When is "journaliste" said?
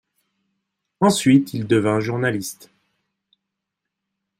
1.99-2.71